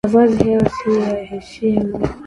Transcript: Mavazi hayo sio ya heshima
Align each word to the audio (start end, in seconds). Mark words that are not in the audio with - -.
Mavazi 0.05 0.43
hayo 0.53 0.67
sio 0.69 0.93
ya 0.99 1.23
heshima 1.31 1.99